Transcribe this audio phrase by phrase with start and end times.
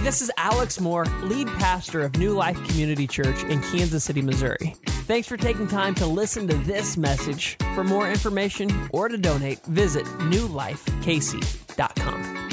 [0.00, 4.74] This is Alex Moore, lead pastor of New Life Community Church in Kansas City, Missouri.
[4.86, 7.56] Thanks for taking time to listen to this message.
[7.74, 12.48] For more information or to donate, visit newlifekc.com.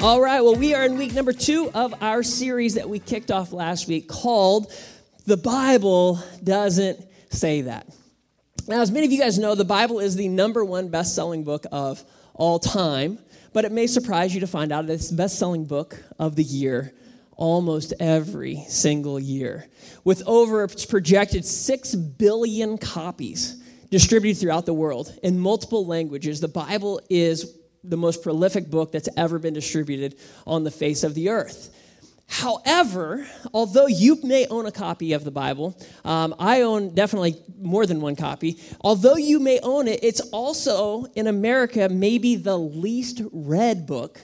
[0.00, 3.30] All right, well, we are in week number two of our series that we kicked
[3.30, 4.72] off last week called
[5.24, 7.88] The Bible Doesn't Say That.
[8.68, 11.44] Now, as many of you guys know, the Bible is the number one best selling
[11.44, 12.02] book of
[12.34, 13.18] all time,
[13.56, 16.42] but it may surprise you to find out it's the best selling book of the
[16.42, 16.92] year
[17.36, 19.66] almost every single year,
[20.04, 23.58] with over its projected 6 billion copies
[23.90, 26.38] distributed throughout the world in multiple languages.
[26.38, 31.14] The Bible is the most prolific book that's ever been distributed on the face of
[31.14, 31.74] the earth.
[32.28, 37.86] However, although you may own a copy of the Bible, um, I own definitely more
[37.86, 38.58] than one copy.
[38.80, 44.20] Although you may own it, it's also in America maybe the least read book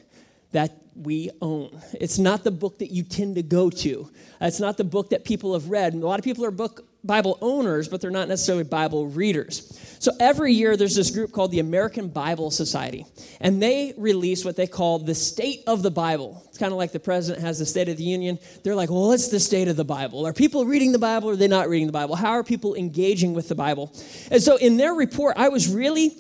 [0.50, 1.80] that we own.
[1.94, 4.10] It's not the book that you tend to go to.
[4.40, 5.94] It's not the book that people have read.
[5.94, 9.96] A lot of people are book Bible owners, but they're not necessarily Bible readers.
[9.98, 13.06] So every year there's this group called the American Bible Society,
[13.40, 16.42] and they release what they call the State of the Bible.
[16.48, 18.38] It's kind of like the president has the State of the Union.
[18.62, 20.26] They're like, well, what's the state of the Bible?
[20.26, 22.14] Are people reading the Bible or are they not reading the Bible?
[22.14, 23.92] How are people engaging with the Bible?
[24.30, 26.16] And so in their report, I was really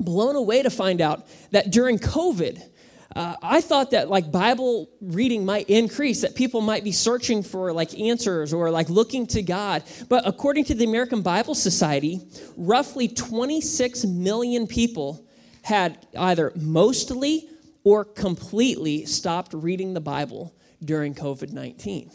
[0.00, 2.62] blown away to find out that during COVID,
[3.14, 7.72] uh, I thought that like Bible reading might increase, that people might be searching for
[7.72, 9.84] like answers or like looking to God.
[10.08, 12.20] But according to the American Bible Society,
[12.56, 15.24] roughly 26 million people
[15.62, 17.48] had either mostly
[17.84, 22.10] or completely stopped reading the Bible during COVID 19.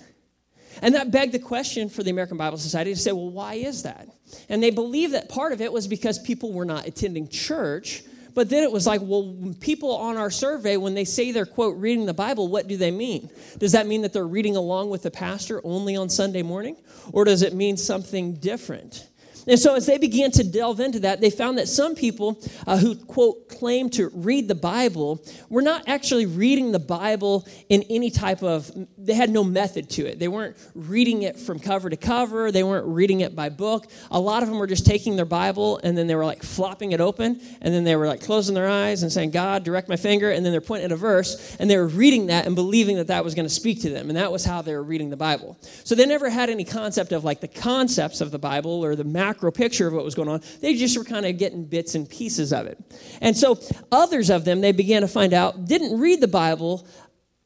[0.81, 3.83] And that begged the question for the American Bible Society to say, well, why is
[3.83, 4.07] that?
[4.47, 8.49] And they believe that part of it was because people were not attending church but
[8.49, 12.05] then it was like, well, people on our survey, when they say they're, quote, reading
[12.05, 13.29] the Bible, what do they mean?
[13.57, 16.77] Does that mean that they're reading along with the pastor only on Sunday morning?
[17.11, 19.07] Or does it mean something different?
[19.47, 22.77] And so, as they began to delve into that, they found that some people uh,
[22.77, 28.09] who, quote, claim to read the Bible were not actually reading the Bible in any
[28.09, 30.19] type of, they had no method to it.
[30.19, 33.87] They weren't reading it from cover to cover, they weren't reading it by book.
[34.11, 36.91] A lot of them were just taking their Bible and then they were like flopping
[36.91, 39.95] it open, and then they were like closing their eyes and saying, God, direct my
[39.95, 42.97] finger, and then they're pointing at a verse, and they were reading that and believing
[42.97, 44.09] that that was going to speak to them.
[44.09, 45.57] And that was how they were reading the Bible.
[45.83, 49.03] So, they never had any concept of like the concepts of the Bible or the
[49.31, 50.41] macro picture of what was going on.
[50.59, 52.77] They just were kind of getting bits and pieces of it.
[53.21, 53.57] And so
[53.91, 56.85] others of them, they began to find out, didn't read the Bible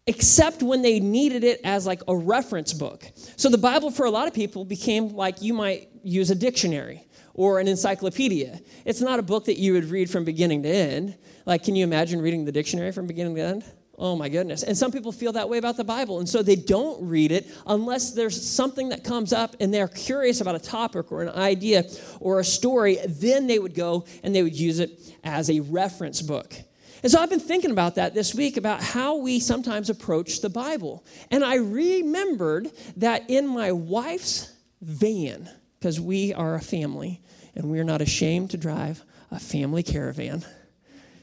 [0.08, 3.12] except when they needed it as like a reference book.
[3.38, 7.08] So the Bible for a lot of people became like you might use a dictionary
[7.34, 8.60] or an encyclopedia.
[8.86, 11.18] It's not a book that you would read from beginning to end.
[11.46, 13.64] Like, can you imagine reading the dictionary from beginning to end?
[13.98, 14.64] Oh my goodness.
[14.64, 16.20] And some people feel that way about the Bible.
[16.20, 20.42] And so they don't read it unless there's something that comes up and they're curious
[20.42, 21.86] about a topic or an idea
[22.20, 22.98] or a story.
[23.08, 26.54] Then they would go and they would use it as a reference book.
[27.04, 30.50] And so I've been thinking about that this week about how we sometimes approach the
[30.50, 31.06] Bible.
[31.32, 34.52] And I remembered that in my wife's
[34.82, 37.22] van, because we are a family
[37.54, 40.44] and we're not ashamed to drive a family caravan,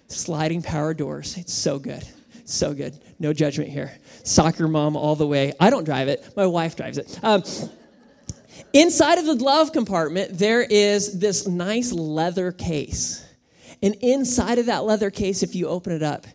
[0.08, 1.36] sliding power doors.
[1.36, 2.06] It's so good.
[2.52, 3.00] So good.
[3.18, 3.98] No judgment here.
[4.24, 5.54] Soccer mom all the way.
[5.58, 7.18] I don't drive it, my wife drives it.
[7.22, 7.42] Um,
[8.74, 13.26] inside of the glove compartment, there is this nice leather case.
[13.82, 16.26] And inside of that leather case, if you open it up,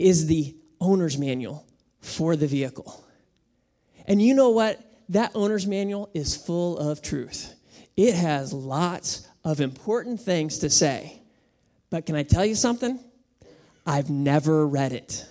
[0.00, 1.64] is the owner's manual
[2.00, 3.04] for the vehicle.
[4.06, 4.80] And you know what?
[5.10, 7.54] That owner's manual is full of truth.
[7.96, 11.22] It has lots of important things to say.
[11.88, 12.98] But can I tell you something?
[13.86, 15.24] I've never read it.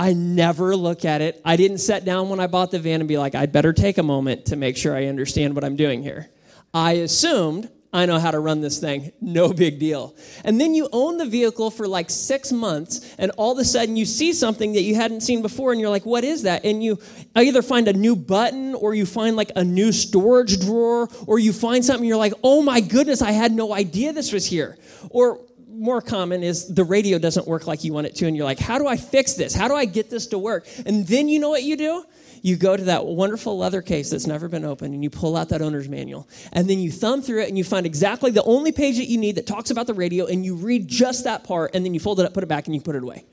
[0.00, 1.42] I never look at it.
[1.44, 3.98] I didn't sit down when I bought the van and be like, I'd better take
[3.98, 6.30] a moment to make sure I understand what I'm doing here.
[6.72, 9.12] I assumed I know how to run this thing.
[9.20, 10.16] No big deal.
[10.42, 13.96] And then you own the vehicle for like six months, and all of a sudden
[13.96, 16.64] you see something that you hadn't seen before, and you're like, what is that?
[16.64, 16.98] And you
[17.34, 21.52] either find a new button, or you find like a new storage drawer, or you
[21.52, 24.78] find something, you're like, oh my goodness, I had no idea this was here.
[25.10, 25.40] Or
[25.72, 28.58] more common is the radio doesn't work like you want it to, and you're like,
[28.58, 29.54] how do I fix this?
[29.54, 30.66] How do I get this to work?
[30.86, 32.04] And then you know what you do?
[32.42, 35.50] You go to that wonderful leather case that's never been opened and you pull out
[35.50, 36.28] that owner's manual.
[36.52, 39.18] And then you thumb through it and you find exactly the only page that you
[39.18, 42.00] need that talks about the radio and you read just that part and then you
[42.00, 43.26] fold it up, put it back, and you put it away.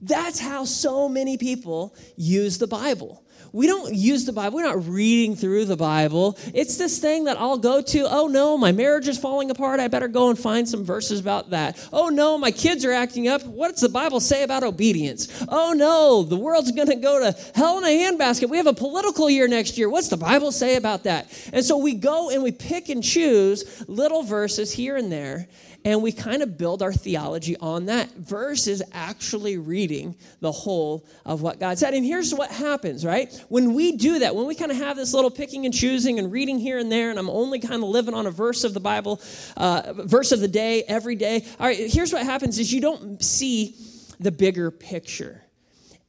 [0.00, 3.24] That's how so many people use the Bible.
[3.52, 4.56] We don't use the Bible.
[4.56, 6.36] We're not reading through the Bible.
[6.54, 8.06] It's this thing that I'll go to.
[8.10, 9.80] Oh no, my marriage is falling apart.
[9.80, 11.88] I better go and find some verses about that.
[11.92, 13.44] Oh no, my kids are acting up.
[13.44, 15.44] What does the Bible say about obedience?
[15.48, 18.48] Oh no, the world's going to go to hell in a handbasket.
[18.48, 19.88] We have a political year next year.
[19.88, 21.26] What's the Bible say about that?
[21.52, 25.48] And so we go and we pick and choose little verses here and there
[25.84, 31.40] and we kind of build our theology on that versus actually reading the whole of
[31.40, 31.94] what God said.
[31.94, 33.37] And here's what happens, right?
[33.48, 36.30] When we do that, when we kind of have this little picking and choosing and
[36.30, 38.80] reading here and there, and I'm only kind of living on a verse of the
[38.80, 39.20] Bible,
[39.56, 41.46] uh, verse of the day every day.
[41.58, 43.76] All right, here's what happens: is you don't see
[44.20, 45.42] the bigger picture.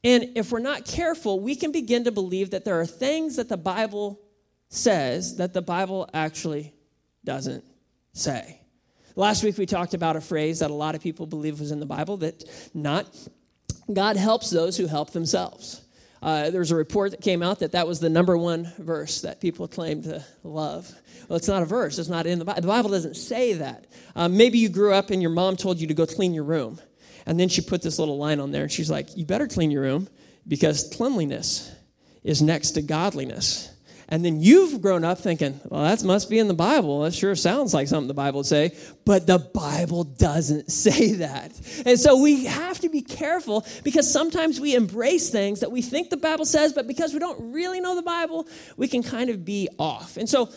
[0.03, 3.49] And if we're not careful, we can begin to believe that there are things that
[3.49, 4.21] the Bible
[4.69, 6.73] says that the Bible actually
[7.25, 7.63] doesn't
[8.13, 8.61] say.
[9.15, 11.79] Last week we talked about a phrase that a lot of people believe was in
[11.79, 12.43] the Bible that
[12.73, 13.05] not
[13.91, 15.81] God helps those who help themselves.
[16.21, 19.21] Uh, there was a report that came out that that was the number one verse
[19.21, 20.93] that people claim to love.
[21.27, 21.97] Well, it's not a verse.
[21.97, 22.61] It's not in the Bible.
[22.61, 23.85] The Bible doesn't say that.
[24.15, 26.79] Um, maybe you grew up and your mom told you to go clean your room.
[27.25, 29.71] And then she put this little line on there and she's like, You better clean
[29.71, 30.09] your room
[30.47, 31.71] because cleanliness
[32.23, 33.71] is next to godliness.
[34.11, 37.01] And then you've grown up thinking, well, that must be in the Bible.
[37.01, 38.75] That sure sounds like something the Bible would say.
[39.05, 41.51] But the Bible doesn't say that.
[41.85, 46.09] And so we have to be careful because sometimes we embrace things that we think
[46.09, 48.47] the Bible says, but because we don't really know the Bible,
[48.77, 50.17] we can kind of be off.
[50.17, 50.49] And so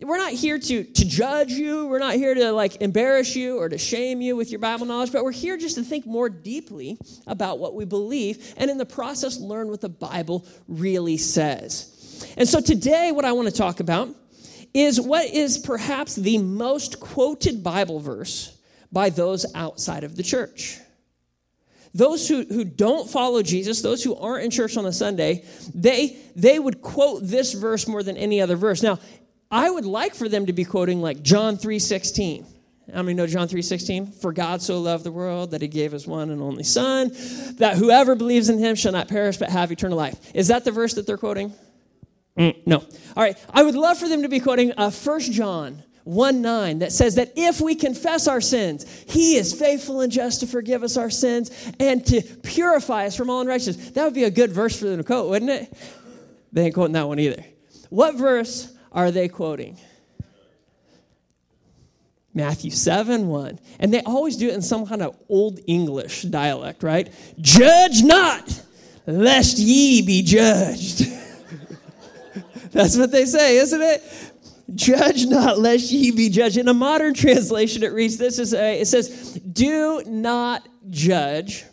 [0.00, 1.88] we're not here to, to judge you.
[1.88, 5.12] We're not here to like embarrass you or to shame you with your Bible knowledge,
[5.12, 6.96] but we're here just to think more deeply
[7.26, 11.99] about what we believe and in the process learn what the Bible really says.
[12.36, 14.08] And so today, what I want to talk about
[14.72, 18.56] is what is perhaps the most quoted Bible verse
[18.92, 20.78] by those outside of the church.
[21.92, 25.44] Those who, who don't follow Jesus, those who aren't in church on a Sunday,
[25.74, 28.82] they, they would quote this verse more than any other verse.
[28.82, 29.00] Now,
[29.50, 32.44] I would like for them to be quoting like John 3.16.
[32.94, 34.20] How many know John 3.16?
[34.20, 37.10] For God so loved the world that he gave his one and only son,
[37.58, 40.16] that whoever believes in him shall not perish but have eternal life.
[40.34, 41.52] Is that the verse that they're quoting?
[42.38, 42.78] Mm, no.
[42.78, 43.36] All right.
[43.52, 47.16] I would love for them to be quoting uh, 1 John 1 9 that says
[47.16, 51.10] that if we confess our sins, he is faithful and just to forgive us our
[51.10, 53.90] sins and to purify us from all unrighteousness.
[53.90, 55.72] That would be a good verse for them to quote, wouldn't it?
[56.52, 57.44] They ain't quoting that one either.
[57.90, 59.78] What verse are they quoting?
[62.32, 63.58] Matthew 7 1.
[63.80, 67.12] And they always do it in some kind of old English dialect, right?
[67.40, 68.62] Judge not,
[69.06, 71.04] lest ye be judged.
[72.72, 74.02] That's what they say, isn't it?
[74.74, 76.56] Judge not, lest ye be judged.
[76.56, 81.64] In a modern translation, it reads this: is it says, Do not judge,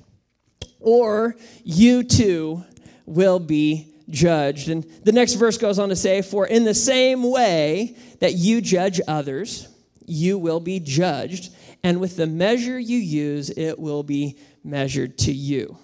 [0.79, 2.63] or you too
[3.05, 4.69] will be judged.
[4.69, 8.61] And the next verse goes on to say, For in the same way that you
[8.61, 9.67] judge others,
[10.05, 11.53] you will be judged,
[11.83, 15.77] and with the measure you use, it will be measured to you.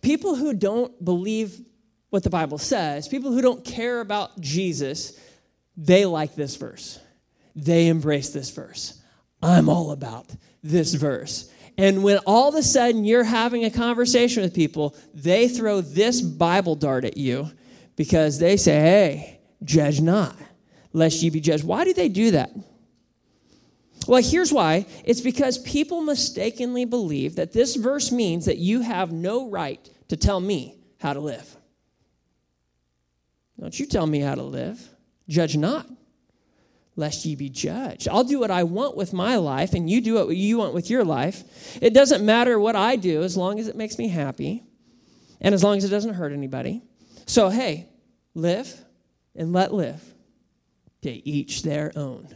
[0.00, 1.60] People who don't believe
[2.14, 5.18] what the Bible says, people who don't care about Jesus,
[5.76, 7.00] they like this verse.
[7.56, 9.02] They embrace this verse.
[9.42, 10.26] I'm all about
[10.62, 11.50] this verse.
[11.76, 16.20] And when all of a sudden you're having a conversation with people, they throw this
[16.20, 17.50] Bible dart at you
[17.96, 20.36] because they say, hey, judge not,
[20.92, 21.64] lest ye be judged.
[21.64, 22.52] Why do they do that?
[24.06, 29.10] Well, here's why it's because people mistakenly believe that this verse means that you have
[29.10, 31.53] no right to tell me how to live.
[33.60, 34.88] Don't you tell me how to live.
[35.28, 35.88] Judge not,
[36.96, 38.08] lest ye be judged.
[38.08, 40.90] I'll do what I want with my life, and you do what you want with
[40.90, 41.78] your life.
[41.80, 44.64] It doesn't matter what I do as long as it makes me happy
[45.40, 46.82] and as long as it doesn't hurt anybody.
[47.26, 47.88] So, hey,
[48.34, 48.84] live
[49.34, 50.02] and let live.
[51.02, 52.34] To each their own.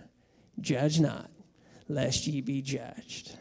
[0.61, 1.31] Judge not,
[1.89, 3.35] lest ye be judged.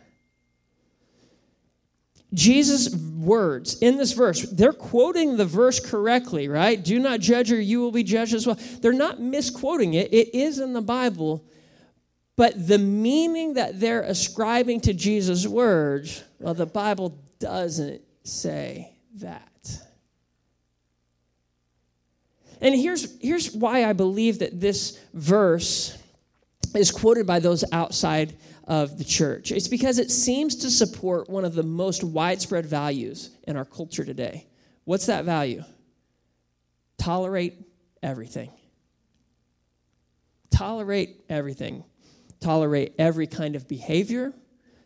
[2.33, 6.83] Jesus' words in this verse, they're quoting the verse correctly, right?
[6.83, 8.59] Do not judge or you will be judged as well.
[8.81, 11.43] They're not misquoting it, it is in the Bible.
[12.35, 19.79] But the meaning that they're ascribing to Jesus' words, well, the Bible doesn't say that.
[22.61, 25.97] And here's, here's why I believe that this verse
[26.75, 28.35] is quoted by those outside
[28.67, 29.51] of the church.
[29.51, 34.03] It's because it seems to support one of the most widespread values in our culture
[34.03, 34.45] today.
[34.83, 35.63] What's that value?
[36.97, 37.55] Tolerate
[38.03, 38.51] everything.
[40.51, 41.85] Tolerate everything.
[42.41, 44.31] Tolerate every kind of behavior,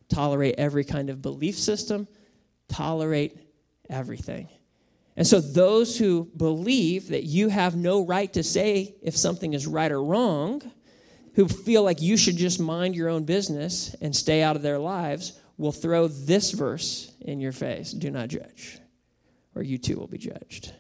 [0.08, 2.08] tolerate every kind of belief system,
[2.70, 3.38] tolerate
[3.90, 4.48] everything.
[5.18, 9.68] And so, those who believe that you have no right to say if something is
[9.68, 10.62] right or wrong,
[11.36, 14.80] who feel like you should just mind your own business and stay out of their
[14.80, 18.80] lives, will throw this verse in your face do not judge,
[19.56, 20.74] or you too will be judged.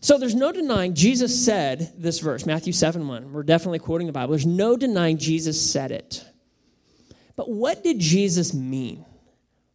[0.00, 3.32] So there's no denying Jesus said this verse, Matthew 7 1.
[3.32, 4.32] We're definitely quoting the Bible.
[4.32, 6.24] There's no denying Jesus said it.
[7.36, 9.04] But what did Jesus mean?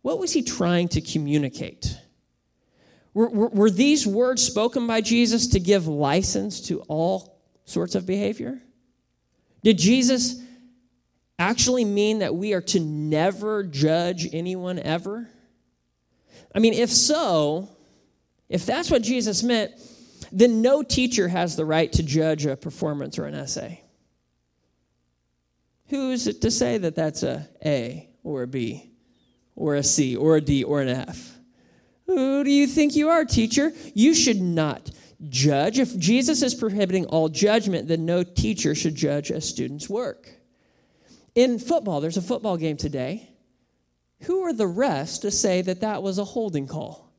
[0.01, 1.97] What was he trying to communicate?
[3.13, 8.05] Were, were, were, these words spoken by Jesus to give license to all sorts of
[8.05, 8.61] behavior?
[9.63, 10.41] Did Jesus
[11.37, 15.27] actually mean that we are to never judge anyone ever?
[16.53, 17.69] I mean, if so,
[18.49, 19.71] if that's what Jesus meant,
[20.31, 23.81] then no teacher has the right to judge a performance or an essay.
[25.87, 28.91] Who is it to say that that's a A or a B
[29.55, 31.37] or a C or a D or an F?
[32.05, 33.73] Who do you think you are, teacher?
[33.93, 34.89] You should not
[35.29, 35.79] judge.
[35.79, 40.29] If Jesus is prohibiting all judgment, then no teacher should judge a student's work.
[41.35, 43.29] In football, there's a football game today.
[44.21, 47.11] Who are the refs to say that that was a holding call?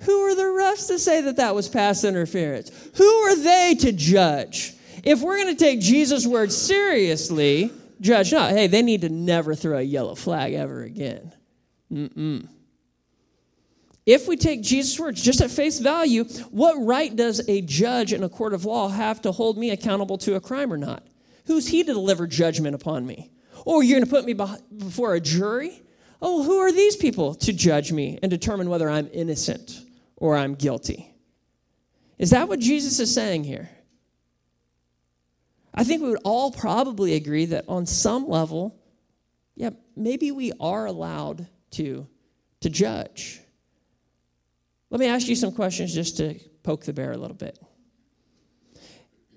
[0.00, 2.70] Who are the refs to say that that was pass interference?
[2.96, 4.74] Who are they to judge?
[5.02, 8.50] If we're going to take Jesus' word seriously, judge not.
[8.50, 11.32] Hey, they need to never throw a yellow flag ever again.
[11.92, 12.48] Mm-mm.
[14.06, 18.22] If we take Jesus' words just at face value, what right does a judge in
[18.22, 21.06] a court of law have to hold me accountable to a crime or not?
[21.46, 23.30] Who's he to deliver judgment upon me?
[23.64, 24.34] Or you're going to put me
[24.76, 25.82] before a jury?
[26.20, 29.80] Oh, who are these people to judge me and determine whether I'm innocent
[30.16, 31.10] or I'm guilty?
[32.18, 33.70] Is that what Jesus is saying here?
[35.74, 38.78] I think we would all probably agree that on some level,
[39.56, 42.06] yeah, maybe we are allowed to,
[42.60, 43.40] to judge.
[44.94, 47.58] Let me ask you some questions just to poke the bear a little bit.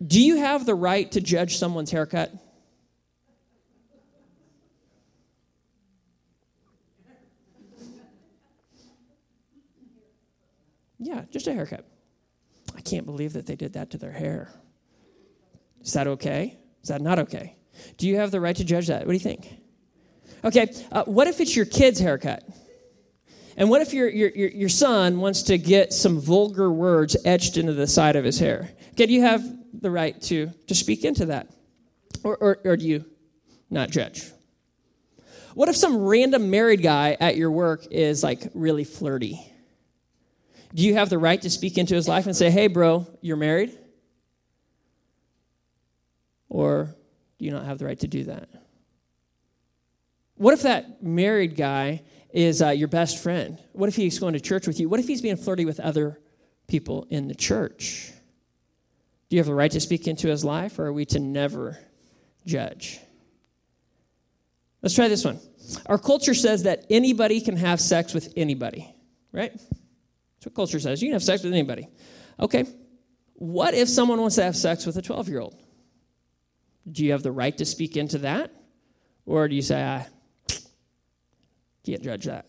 [0.05, 2.31] Do you have the right to judge someone's haircut?
[10.99, 11.87] Yeah, just a haircut.
[12.75, 14.51] I can't believe that they did that to their hair.
[15.81, 16.59] Is that okay?
[16.83, 17.55] Is that not okay?
[17.97, 19.07] Do you have the right to judge that?
[19.07, 19.59] What do you think?
[20.43, 22.47] Okay, uh, what if it's your kid's haircut?
[23.57, 27.73] And what if your, your, your son wants to get some vulgar words etched into
[27.73, 28.69] the side of his hair?
[28.91, 31.49] Okay, do you have the right to, to speak into that?
[32.23, 33.05] Or, or, or do you
[33.71, 34.23] not judge?
[35.55, 39.43] What if some random married guy at your work is like really flirty?
[40.75, 43.37] Do you have the right to speak into his life and say, hey, bro, you're
[43.37, 43.75] married?
[46.47, 46.95] Or
[47.39, 48.49] do you not have the right to do that?
[50.37, 53.61] What if that married guy is uh, your best friend?
[53.73, 54.87] What if he's going to church with you?
[54.87, 56.19] What if he's being flirty with other
[56.67, 58.11] people in the church?
[59.29, 61.77] Do you have the right to speak into his life, or are we to never
[62.45, 62.99] judge?
[64.81, 65.39] Let's try this one.
[65.87, 68.93] Our culture says that anybody can have sex with anybody,
[69.31, 69.51] right?
[69.51, 71.01] That's what culture says.
[71.01, 71.89] You can have sex with anybody.
[72.39, 72.65] Okay.
[73.33, 75.55] What if someone wants to have sex with a 12 year old?
[76.89, 78.51] Do you have the right to speak into that?
[79.25, 80.07] Or do you say, I
[81.87, 82.45] can't judge that?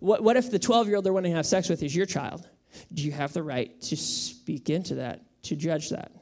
[0.00, 2.06] What, what if the 12 year old they're wanting to have sex with is your
[2.06, 2.48] child?
[2.92, 6.12] Do you have the right to speak into that, to judge that?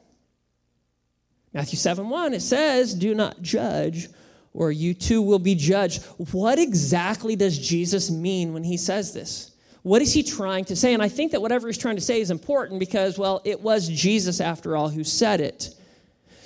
[1.53, 4.09] Matthew 7 1, it says, Do not judge,
[4.53, 6.03] or you too will be judged.
[6.31, 9.51] What exactly does Jesus mean when he says this?
[9.81, 10.93] What is he trying to say?
[10.93, 13.87] And I think that whatever he's trying to say is important because, well, it was
[13.87, 15.73] Jesus, after all, who said it.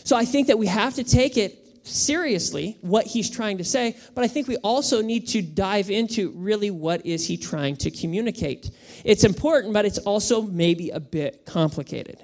[0.03, 3.95] So I think that we have to take it seriously what he's trying to say,
[4.15, 7.91] but I think we also need to dive into really what is he trying to
[7.91, 8.71] communicate.
[9.03, 12.17] It's important, but it's also maybe a bit complicated.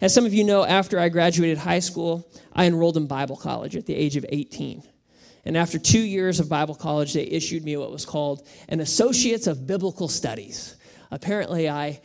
[0.00, 3.74] As some of you know, after I graduated high school, I enrolled in Bible college
[3.74, 4.82] at the age of 18.
[5.44, 9.46] And after two years of Bible college, they issued me what was called an Associates
[9.46, 10.76] of Biblical Studies.
[11.10, 12.00] Apparently, I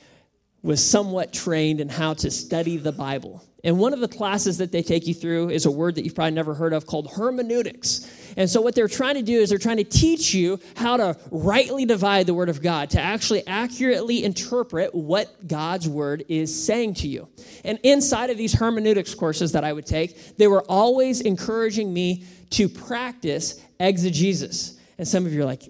[0.62, 3.44] was somewhat trained in how to study the Bible.
[3.66, 6.16] And one of the classes that they take you through is a word that you've
[6.16, 8.10] probably never heard of called hermeneutics.
[8.36, 11.18] And so, what they're trying to do is they're trying to teach you how to
[11.32, 16.96] rightly divide the Word of God, to actually accurately interpret what God's Word is saying
[16.96, 17.30] to you.
[17.64, 22.26] And inside of these hermeneutics courses that I would take, they were always encouraging me
[22.52, 24.78] to practice exegesis.
[24.98, 25.64] And some of you are like,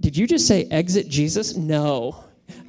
[0.00, 1.56] did you just say exit Jesus?
[1.56, 2.24] No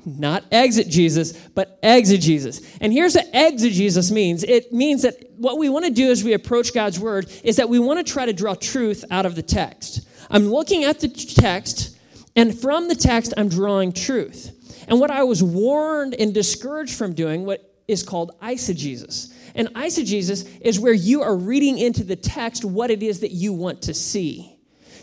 [0.06, 2.62] not exit Jesus, but exegesis.
[2.82, 6.34] And here's what exegesis means it means that what we want to do as we
[6.34, 9.44] approach God's word is that we want to try to draw truth out of the
[9.44, 10.08] text.
[10.30, 11.96] I'm looking at the text
[12.36, 14.86] And from the text, I'm drawing truth.
[14.88, 19.34] And what I was warned and discouraged from doing, what is called eisegesis.
[19.56, 23.52] And eisegesis is where you are reading into the text what it is that you
[23.52, 24.59] want to see.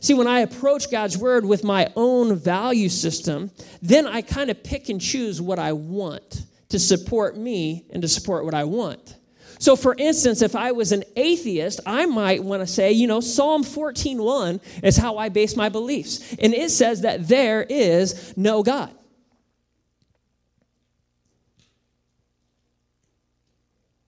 [0.06, 3.50] See, when I approach God's word with my own value system,
[3.82, 8.08] then I kind of pick and choose what I want to support me and to
[8.08, 9.16] support what I want.
[9.58, 13.18] So for instance, if I was an atheist, I might want to say, you know,
[13.18, 16.36] Psalm 14:1 is how I base my beliefs.
[16.38, 18.94] And it says that there is no God.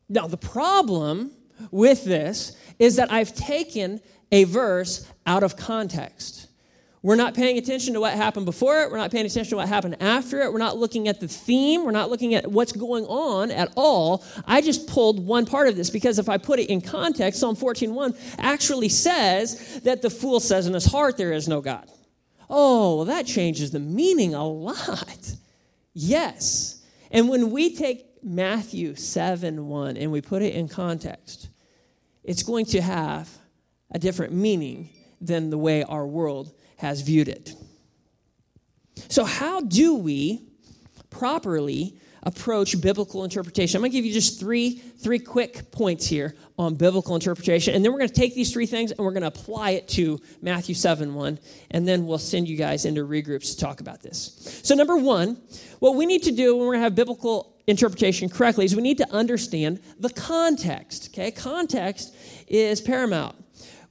[0.09, 1.33] Now, the problem
[1.73, 4.01] with this is that I've taken
[4.31, 6.49] a verse out of context.
[7.01, 8.91] We're not paying attention to what happened before it.
[8.91, 10.53] We're not paying attention to what happened after it.
[10.53, 11.85] We're not looking at the theme.
[11.85, 14.25] We're not looking at what's going on at all.
[14.47, 17.55] I just pulled one part of this because if I put it in context, Psalm
[17.55, 21.89] 14:1 actually says that the fool says in his heart there is no God.
[22.51, 25.35] Oh, well, that changes the meaning a lot.
[25.95, 26.83] Yes.
[27.11, 31.49] And when we take Matthew 7 1 and we put it in context,
[32.25, 33.38] it's going to have
[33.91, 34.91] a different meaning
[35.21, 37.55] than the way our world has viewed it.
[39.09, 40.43] So, how do we
[41.11, 43.77] properly approach biblical interpretation?
[43.77, 47.75] I'm going to give you just three, three quick points here on biblical interpretation.
[47.75, 49.89] And then we're going to take these three things and we're going to apply it
[49.89, 51.39] to Matthew 7 1.
[51.71, 54.61] And then we'll send you guys into regroups to talk about this.
[54.63, 55.41] So, number one,
[55.79, 58.83] what we need to do when we're going to have biblical interpretation correctly is we
[58.83, 61.11] need to understand the context.
[61.13, 61.31] Okay?
[61.31, 62.15] Context
[62.49, 63.37] is paramount.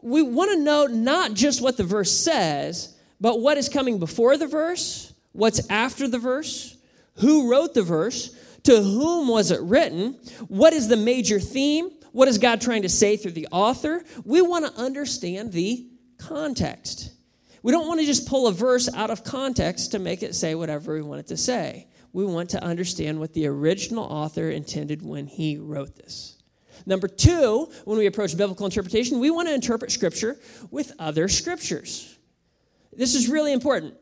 [0.01, 4.37] We want to know not just what the verse says, but what is coming before
[4.37, 6.77] the verse, what's after the verse,
[7.15, 10.13] who wrote the verse, to whom was it written,
[10.47, 14.03] what is the major theme, what is God trying to say through the author.
[14.25, 15.87] We want to understand the
[16.17, 17.11] context.
[17.63, 20.55] We don't want to just pull a verse out of context to make it say
[20.55, 25.03] whatever we want it to say we want to understand what the original author intended
[25.03, 26.36] when he wrote this.
[26.85, 30.37] Number two, when we approach biblical interpretation, we want to interpret Scripture
[30.71, 32.17] with other Scriptures.
[32.95, 33.95] This is really important.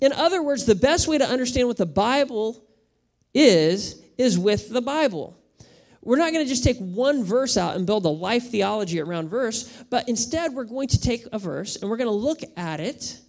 [0.00, 2.64] In other words, the best way to understand what the Bible
[3.34, 5.36] is, is with the Bible.
[6.02, 9.28] We're not going to just take one verse out and build a life theology around
[9.28, 12.80] verse, but instead we're going to take a verse and we're going to look at
[12.80, 13.20] it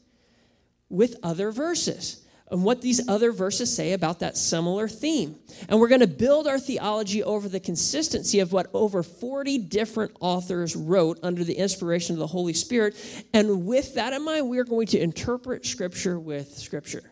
[0.90, 5.36] with other verses and what these other verses say about that similar theme.
[5.68, 10.12] And we're going to build our theology over the consistency of what over 40 different
[10.20, 12.96] authors wrote under the inspiration of the Holy Spirit.
[13.34, 17.12] And with that in mind, we are going to interpret Scripture with Scripture.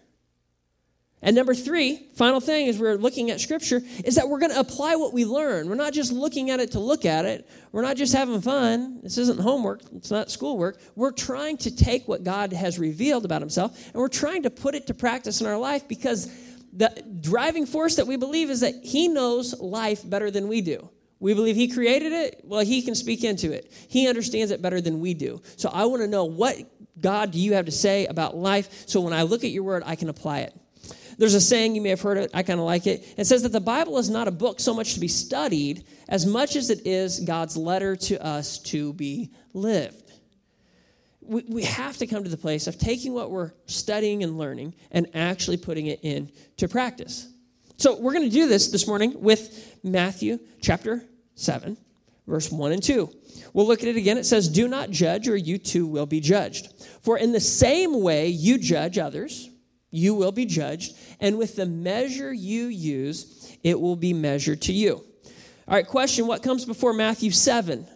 [1.21, 4.59] And number three, final thing as we're looking at Scripture, is that we're going to
[4.59, 5.67] apply what we learn.
[5.67, 7.49] We're not just looking at it to look at it.
[7.71, 8.99] We're not just having fun.
[9.01, 10.79] This isn't homework, it's not schoolwork.
[10.95, 14.75] We're trying to take what God has revealed about Himself and we're trying to put
[14.75, 16.31] it to practice in our life because
[16.71, 20.87] the driving force that we believe is that He knows life better than we do.
[21.19, 22.41] We believe He created it.
[22.43, 23.73] Well, He can speak into it.
[23.89, 25.41] He understands it better than we do.
[25.55, 26.57] So I want to know what
[27.01, 29.81] God do you have to say about life so when I look at your word,
[29.83, 30.53] I can apply it.
[31.17, 33.15] There's a saying, you may have heard it, I kind of like it.
[33.17, 36.25] It says that the Bible is not a book so much to be studied as
[36.25, 40.11] much as it is God's letter to us to be lived.
[41.21, 44.75] We, we have to come to the place of taking what we're studying and learning
[44.91, 47.27] and actually putting it into practice.
[47.77, 51.03] So we're going to do this this morning with Matthew chapter
[51.35, 51.77] 7,
[52.27, 53.09] verse 1 and 2.
[53.53, 54.17] We'll look at it again.
[54.17, 56.73] It says, Do not judge, or you too will be judged.
[57.01, 59.49] For in the same way you judge others,
[59.97, 64.73] you will be judged, and with the measure you use, it will be measured to
[64.73, 65.03] you.
[65.67, 67.87] All right, question What comes before Matthew 7?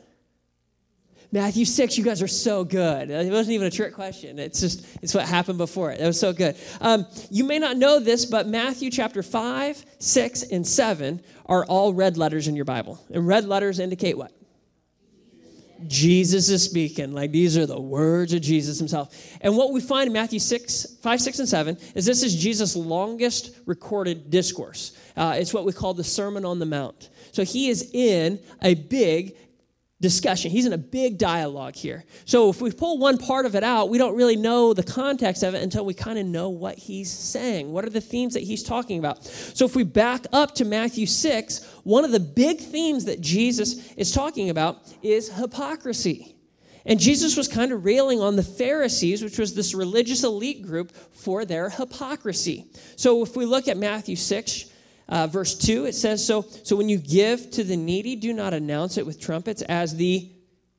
[1.33, 3.09] Matthew 6, you guys are so good.
[3.09, 4.37] It wasn't even a trick question.
[4.37, 5.99] It's just, it's what happened before it.
[5.99, 6.57] That was so good.
[6.81, 11.93] Um, you may not know this, but Matthew chapter 5, 6, and 7 are all
[11.93, 13.01] red letters in your Bible.
[13.13, 14.33] And red letters indicate what?
[15.87, 17.13] Jesus is speaking.
[17.13, 19.15] Like these are the words of Jesus himself.
[19.41, 22.75] And what we find in Matthew 6, 5, 6, and 7 is this is Jesus'
[22.75, 24.97] longest recorded discourse.
[25.15, 27.09] Uh, it's what we call the Sermon on the Mount.
[27.31, 29.35] So he is in a big
[30.01, 30.49] discussion.
[30.51, 32.03] He's in a big dialogue here.
[32.25, 35.43] So if we pull one part of it out, we don't really know the context
[35.43, 37.71] of it until we kind of know what he's saying.
[37.71, 39.23] What are the themes that he's talking about?
[39.23, 43.93] So if we back up to Matthew 6, one of the big themes that Jesus
[43.93, 46.35] is talking about is hypocrisy.
[46.83, 50.91] And Jesus was kind of railing on the Pharisees, which was this religious elite group,
[51.13, 52.65] for their hypocrisy.
[52.95, 54.65] So if we look at Matthew 6,
[55.11, 58.53] uh, verse 2, it says, so, so when you give to the needy, do not
[58.53, 60.31] announce it with trumpets as the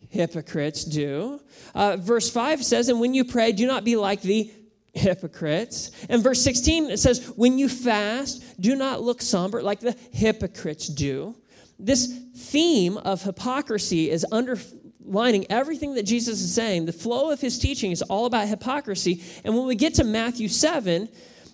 [0.09, 1.39] hypocrites do.
[1.75, 4.51] Uh, verse 5 says, And when you pray, do not be like the
[4.95, 5.91] hypocrites.
[6.09, 10.89] And verse 16, it says, When you fast, do not look somber like the hypocrites
[10.89, 11.37] do.
[11.79, 16.87] This theme of hypocrisy is underlining everything that Jesus is saying.
[16.87, 19.23] The flow of his teaching is all about hypocrisy.
[19.45, 21.09] And when we get to Matthew 7,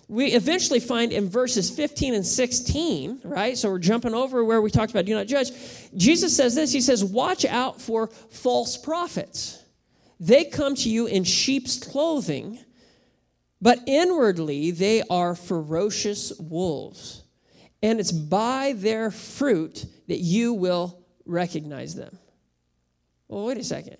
[0.09, 3.57] we eventually find in verses 15 and 16, right?
[3.57, 5.51] So we're jumping over where we talked about do not judge.
[5.95, 9.63] Jesus says this He says, Watch out for false prophets.
[10.19, 12.59] They come to you in sheep's clothing
[13.61, 17.23] but inwardly, they are ferocious wolves.
[17.81, 22.17] And it's by their fruit that you will recognize them.
[23.27, 23.97] Well, wait a second.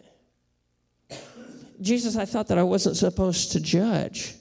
[1.82, 4.36] Jesus, I thought that I wasn't supposed to judge.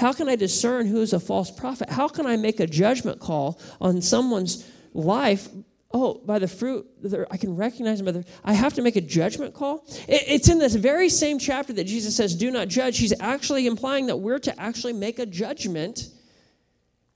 [0.00, 1.90] How can I discern who's a false prophet?
[1.90, 5.48] How can I make a judgment call on someone's life
[5.92, 6.86] oh, by the fruit,
[7.30, 9.84] I can recognize them by the, I have to make a judgment call.
[10.08, 12.98] it's in this very same chapter that Jesus says, do not judge.
[12.98, 16.08] He's actually implying that we're to actually make a judgment.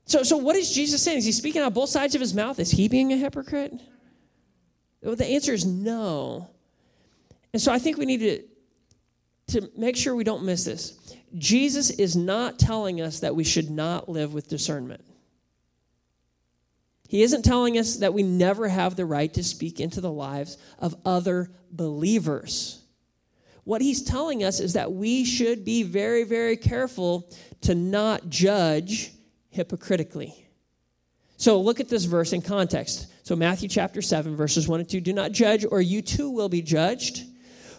[0.05, 1.19] So, so what is Jesus saying?
[1.19, 2.59] Is he speaking out both sides of his mouth?
[2.59, 3.73] Is he being a hypocrite?
[5.01, 6.49] Well, the answer is no.
[7.53, 8.43] And so I think we need to,
[9.59, 10.99] to make sure we don't miss this.
[11.37, 15.03] Jesus is not telling us that we should not live with discernment.
[17.07, 20.57] He isn't telling us that we never have the right to speak into the lives
[20.79, 22.81] of other believers.
[23.63, 27.29] What he's telling us is that we should be very, very careful
[27.61, 29.11] to not judge
[29.49, 30.33] hypocritically.
[31.37, 33.07] So look at this verse in context.
[33.23, 36.47] So, Matthew chapter 7, verses 1 and 2 Do not judge, or you too will
[36.47, 37.23] be judged.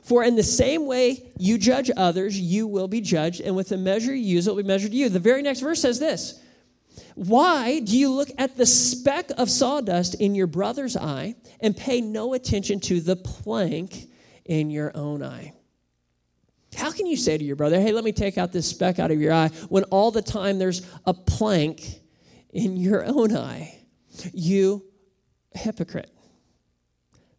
[0.06, 3.76] For in the same way you judge others, you will be judged, and with the
[3.76, 5.08] measure you use, it will be measured to you.
[5.08, 6.40] The very next verse says this
[7.16, 12.00] why do you look at the speck of sawdust in your brother's eye and pay
[12.00, 14.08] no attention to the plank
[14.44, 15.54] in your own eye?
[16.76, 19.10] How can you say to your brother, hey, let me take out this speck out
[19.10, 21.82] of your eye, when all the time there's a plank
[22.50, 23.76] in your own eye?
[24.32, 24.84] You
[25.52, 26.12] hypocrite.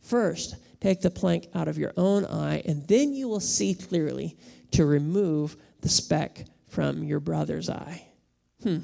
[0.02, 4.38] First, take the plank out of your own eye, and then you will see clearly
[4.72, 8.08] to remove the speck from your brother's eye.
[8.64, 8.80] Hmm.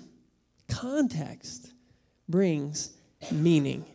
[0.68, 1.74] Context
[2.28, 2.94] brings
[3.32, 3.86] meaning.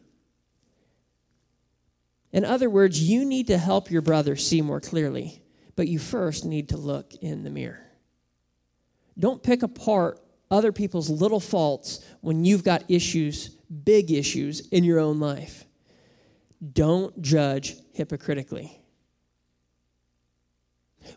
[2.33, 5.43] In other words, you need to help your brother see more clearly,
[5.77, 7.81] but you first need to look in the mirror.
[9.19, 14.99] Don't pick apart other people's little faults when you've got issues, big issues in your
[14.99, 15.65] own life.
[16.73, 18.81] Don't judge hypocritically.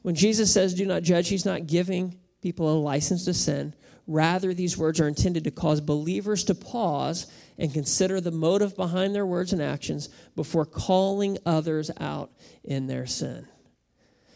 [0.01, 3.73] When Jesus says do not judge, he's not giving people a license to sin.
[4.07, 7.27] Rather, these words are intended to cause believers to pause
[7.57, 12.31] and consider the motive behind their words and actions before calling others out
[12.63, 13.47] in their sin.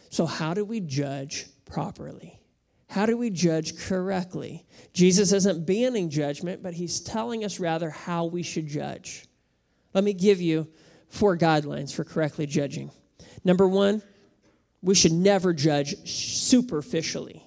[0.10, 2.40] So, how do we judge properly?
[2.88, 4.66] How do we judge correctly?
[4.94, 9.26] Jesus isn't banning judgment, but he's telling us rather how we should judge.
[9.94, 10.68] Let me give you
[11.10, 12.92] four guidelines for correctly judging.
[13.44, 14.02] Number one,
[14.82, 17.44] we should never judge superficially.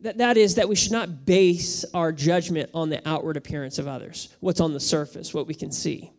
[0.00, 3.86] That, that is, that we should not base our judgment on the outward appearance of
[3.86, 6.10] others, what's on the surface, what we can see.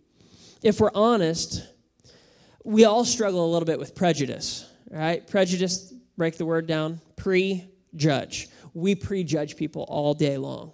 [0.61, 1.67] If we're honest,
[2.63, 5.27] we all struggle a little bit with prejudice, right?
[5.27, 8.47] Prejudice, break the word down, prejudge.
[8.73, 10.73] We prejudge people all day long.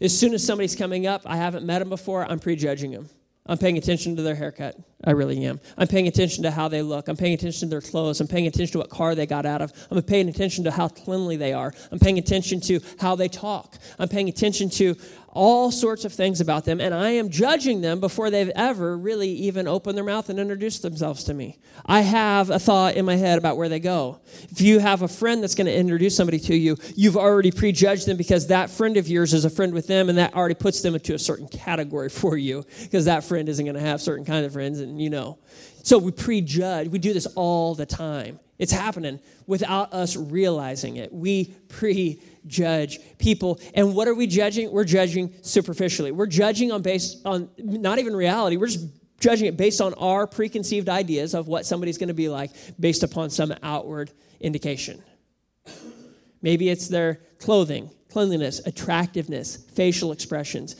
[0.00, 3.08] As soon as somebody's coming up, I haven't met them before, I'm prejudging them.
[3.44, 4.76] I'm paying attention to their haircut.
[5.04, 5.58] I really am.
[5.76, 7.08] I'm paying attention to how they look.
[7.08, 8.20] I'm paying attention to their clothes.
[8.20, 9.72] I'm paying attention to what car they got out of.
[9.90, 11.72] I'm paying attention to how cleanly they are.
[11.90, 13.78] I'm paying attention to how they talk.
[13.98, 14.94] I'm paying attention to
[15.32, 19.30] all sorts of things about them, and I am judging them before they've ever really
[19.30, 21.58] even opened their mouth and introduced themselves to me.
[21.86, 24.20] I have a thought in my head about where they go.
[24.50, 28.06] If you have a friend that's going to introduce somebody to you, you've already prejudged
[28.06, 30.82] them because that friend of yours is a friend with them, and that already puts
[30.82, 34.26] them into a certain category for you because that friend isn't going to have certain
[34.26, 35.38] kind of friends, and you know.
[35.82, 36.88] So we prejudge.
[36.88, 38.38] We do this all the time.
[38.62, 41.12] It's happening without us realizing it.
[41.12, 43.58] We prejudge people.
[43.74, 44.70] And what are we judging?
[44.70, 46.12] We're judging superficially.
[46.12, 48.56] We're judging on based on not even reality.
[48.56, 48.86] We're just
[49.18, 53.02] judging it based on our preconceived ideas of what somebody's going to be like based
[53.02, 55.02] upon some outward indication.
[56.40, 60.76] Maybe it's their clothing, cleanliness, attractiveness, facial expressions.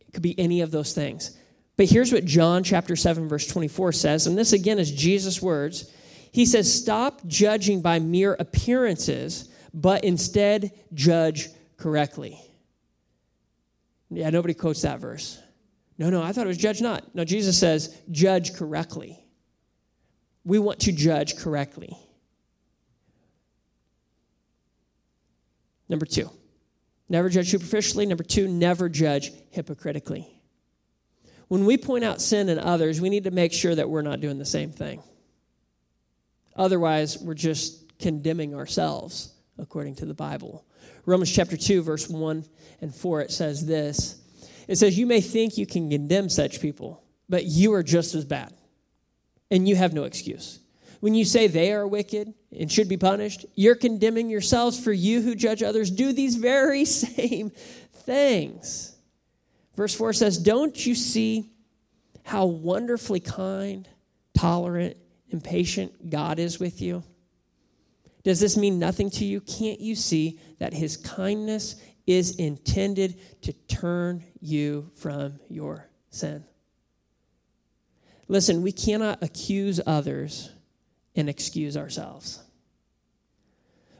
[0.00, 1.36] It could be any of those things.
[1.76, 5.92] But here's what John chapter 7 verse 24 says, and this again is Jesus' words.
[6.32, 12.40] He says, Stop judging by mere appearances, but instead judge correctly.
[14.10, 15.40] Yeah, nobody quotes that verse.
[15.98, 17.14] No, no, I thought it was judge not.
[17.14, 19.18] No, Jesus says, judge correctly.
[20.44, 21.96] We want to judge correctly.
[25.88, 26.30] Number two,
[27.08, 28.06] never judge superficially.
[28.06, 30.26] Number two, never judge hypocritically.
[31.48, 34.20] When we point out sin in others, we need to make sure that we're not
[34.20, 35.02] doing the same thing.
[36.56, 40.64] Otherwise, we're just condemning ourselves according to the Bible.
[41.06, 42.44] Romans chapter 2, verse 1
[42.80, 44.20] and 4, it says this
[44.68, 48.24] It says, You may think you can condemn such people, but you are just as
[48.24, 48.52] bad,
[49.50, 50.60] and you have no excuse.
[51.00, 55.20] When you say they are wicked and should be punished, you're condemning yourselves, for you
[55.20, 57.50] who judge others do these very same
[57.92, 58.96] things.
[59.74, 61.50] Verse 4 says, Don't you see
[62.24, 63.88] how wonderfully kind,
[64.34, 64.96] tolerant,
[65.32, 67.02] and patient God is with you?
[68.24, 69.40] Does this mean nothing to you?
[69.40, 76.44] Can't you see that his kindness is intended to turn you from your sin?
[78.28, 80.50] Listen, we cannot accuse others
[81.14, 82.42] and excuse ourselves.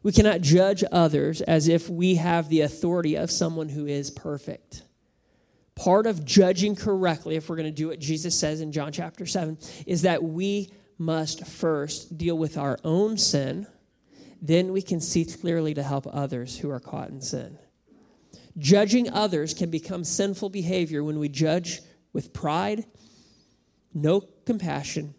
[0.02, 4.82] We cannot judge others as if we have the authority of someone who is perfect.
[5.74, 9.26] Part of judging correctly, if we're going to do what Jesus says in John chapter
[9.26, 10.70] 7, is that we
[11.04, 13.66] must first deal with our own sin
[14.42, 17.56] then we can see clearly to help others who are caught in sin.
[18.58, 21.80] Judging others can become sinful behavior when we judge
[22.12, 22.84] with pride,
[23.94, 25.14] no compassion,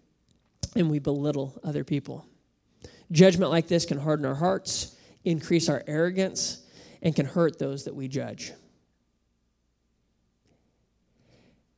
[0.76, 2.28] and we belittle other people.
[3.12, 6.62] Judgment like this can harden our hearts, increase our arrogance,
[7.02, 8.52] and can hurt those that we judge.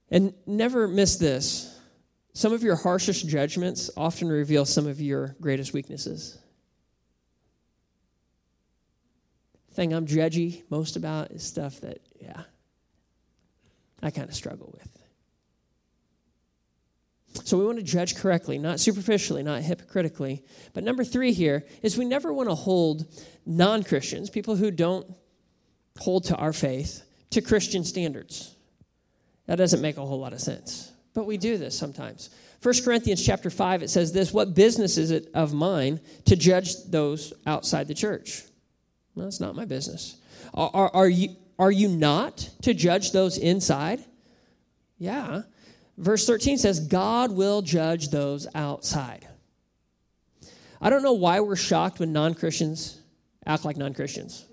[0.10, 1.75] And never miss this.
[2.36, 6.38] Some of your harshest judgments often reveal some of your greatest weaknesses.
[9.72, 12.44] thing I'm judgy most about is stuff that, yeah,
[14.02, 14.90] I kind of struggle with.
[17.46, 20.44] So we want to judge correctly, not superficially, not hypocritically.
[20.74, 23.06] But number three here is we never want to hold
[23.46, 25.06] non Christians, people who don't
[26.00, 28.56] hold to our faith, to Christian standards.
[29.48, 30.94] That doesn't make a whole lot of sense.
[31.16, 32.30] But we do this sometimes.
[32.62, 36.84] 1 Corinthians chapter 5, it says this What business is it of mine to judge
[36.84, 38.44] those outside the church?
[39.16, 40.18] Well, that's not my business.
[40.54, 44.04] Are, are, are, you, are you not to judge those inside?
[45.00, 45.44] Yeah.
[45.98, 49.26] Verse 13 says, God will judge those outside.
[50.82, 53.00] I don't know why we're shocked when non Christians
[53.46, 54.46] act like non Christians.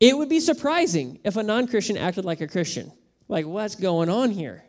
[0.00, 2.92] It would be surprising if a non Christian acted like a Christian.
[3.28, 4.64] Like, what's going on here?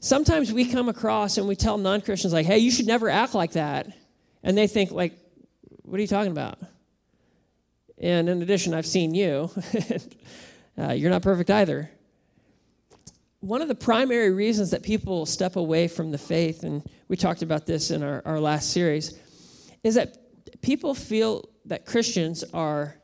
[0.00, 3.34] Sometimes we come across and we tell non Christians, like, hey, you should never act
[3.34, 3.88] like that.
[4.42, 5.18] And they think, like,
[5.82, 6.58] what are you talking about?
[7.98, 9.50] And in addition, I've seen you.
[10.78, 11.90] uh, you're not perfect either.
[13.40, 17.42] One of the primary reasons that people step away from the faith, and we talked
[17.42, 19.18] about this in our, our last series,
[19.82, 20.16] is that
[20.62, 22.96] people feel that Christians are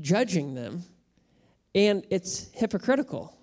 [0.00, 0.84] judging them,
[1.74, 3.35] and it's hypocritical.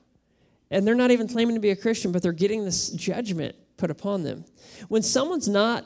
[0.74, 3.92] And they're not even claiming to be a Christian, but they're getting this judgment put
[3.92, 4.44] upon them.
[4.88, 5.86] When someone's not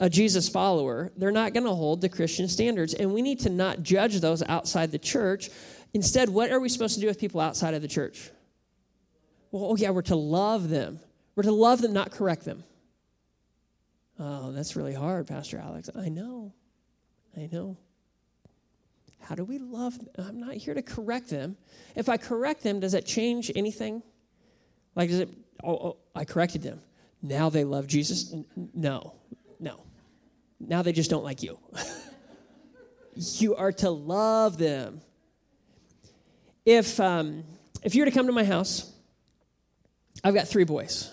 [0.00, 2.92] a Jesus follower, they're not going to hold the Christian standards.
[2.92, 5.48] And we need to not judge those outside the church.
[5.94, 8.30] Instead, what are we supposed to do with people outside of the church?
[9.50, 11.00] Well, oh, yeah, we're to love them.
[11.34, 12.64] We're to love them, not correct them.
[14.20, 15.88] Oh, that's really hard, Pastor Alex.
[15.96, 16.52] I know.
[17.34, 17.78] I know.
[19.20, 20.08] How do we love them?
[20.18, 21.56] I'm not here to correct them.
[21.96, 24.02] If I correct them, does that change anything?
[24.98, 25.30] Like, it,
[25.62, 26.80] oh, oh I corrected them.
[27.22, 28.34] Now they love Jesus?
[28.74, 29.14] No,
[29.60, 29.80] no.
[30.60, 31.58] Now they just don't like you.
[33.14, 35.00] you are to love them.
[36.66, 37.44] If, um,
[37.82, 38.92] if you were to come to my house,
[40.22, 41.10] I've got three boys.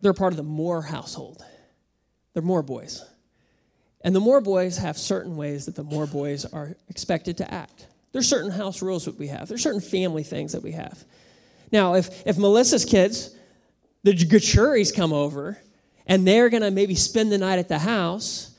[0.00, 1.44] They're part of the Moore household.
[2.32, 3.04] They're Moore boys.
[4.02, 7.88] And the Moore boys have certain ways that the Moore boys are expected to act.
[8.12, 9.48] There's certain house rules that we have.
[9.48, 11.04] There's certain family things that we have.
[11.72, 13.34] Now, if, if Melissa's kids,
[14.02, 15.58] the Gachuris come over,
[16.06, 18.52] and they're going to maybe spend the night at the house.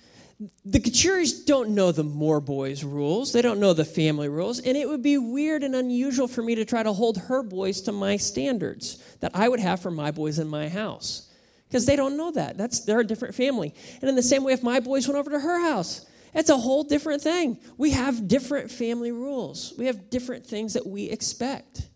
[0.66, 3.34] The Kachuris don't know the Moore boys' rules.
[3.34, 4.60] They don't know the family rules.
[4.60, 7.82] And it would be weird and unusual for me to try to hold her boys
[7.82, 11.32] to my standards that I would have for my boys in my house.
[11.68, 12.58] Because they don't know that.
[12.58, 13.74] That's they're a different family.
[14.02, 16.58] And in the same way, if my boys went over to her house, it's a
[16.58, 17.58] whole different thing.
[17.78, 19.74] We have different family rules.
[19.78, 21.88] We have different things that we expect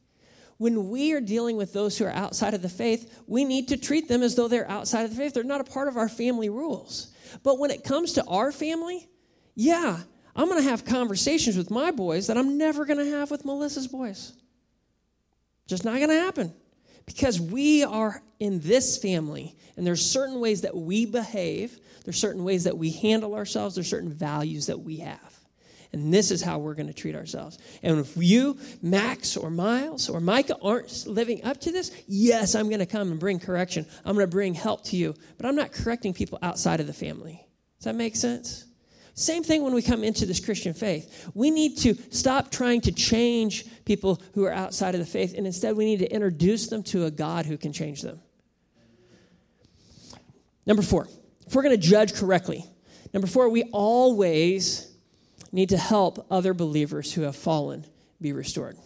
[0.62, 3.78] when we are dealing with those who are outside of the faith, we need to
[3.78, 5.34] treat them as though they're outside of the faith.
[5.34, 7.12] They're not a part of our family rules.
[7.42, 9.10] But when it comes to our family,
[9.56, 10.02] yeah,
[10.36, 13.44] I'm going to have conversations with my boys that I'm never going to have with
[13.44, 14.34] Melissa's boys.
[15.66, 16.54] Just not going to happen.
[17.06, 22.44] because we are in this family, and there's certain ways that we behave, there's certain
[22.44, 25.31] ways that we handle ourselves, there's certain values that we have.
[25.94, 27.58] And this is how we're going to treat ourselves.
[27.84, 32.68] And if you, Max or Miles or Micah, aren't living up to this, yes, I'm
[32.68, 33.86] going to come and bring correction.
[34.06, 35.14] I'm going to bring help to you.
[35.38, 37.46] But I'm not correcting people outside of the family.
[37.80, 38.66] Does that make sense?
[39.14, 41.30] Same thing when we come into this Christian faith.
[41.34, 45.46] We need to stop trying to change people who are outside of the faith, and
[45.46, 48.22] instead we need to introduce them to a God who can change them.
[50.66, 51.08] Number four,
[51.46, 52.64] if we're going to judge correctly,
[53.14, 54.91] number four, we always
[55.52, 57.86] need to help other believers who have fallen
[58.20, 58.78] be restored.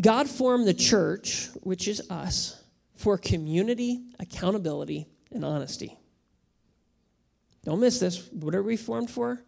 [0.00, 2.62] God formed the church, which is us,
[2.94, 5.98] for community, accountability, and honesty.
[7.64, 8.28] Don't miss this.
[8.32, 9.42] What are we formed for?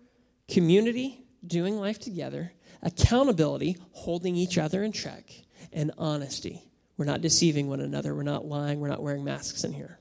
[0.48, 5.30] Community, doing life together, accountability, holding each other in check,
[5.72, 6.64] and honesty.
[6.96, 8.14] We're not deceiving one another.
[8.14, 8.80] We're not lying.
[8.80, 9.99] We're not wearing masks in here.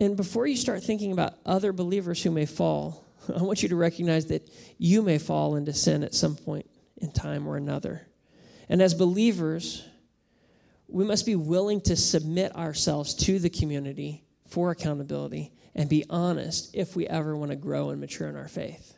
[0.00, 3.04] And before you start thinking about other believers who may fall,
[3.36, 7.12] I want you to recognize that you may fall into sin at some point in
[7.12, 8.06] time or another.
[8.68, 9.86] And as believers,
[10.88, 16.74] we must be willing to submit ourselves to the community for accountability and be honest
[16.74, 18.96] if we ever want to grow and mature in our faith.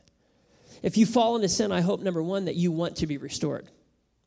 [0.82, 3.68] If you fall into sin, I hope, number one, that you want to be restored,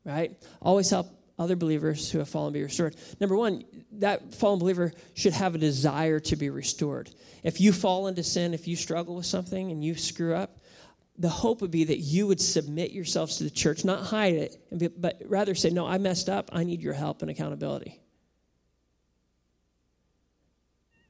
[0.03, 0.37] right?
[0.61, 2.95] Always help other believers who have fallen be restored.
[3.19, 7.09] Number one, that fallen believer should have a desire to be restored.
[7.43, 10.59] If you fall into sin, if you struggle with something and you screw up,
[11.17, 14.57] the hope would be that you would submit yourselves to the church, not hide it,
[14.99, 16.49] but rather say, No, I messed up.
[16.51, 18.01] I need your help and accountability.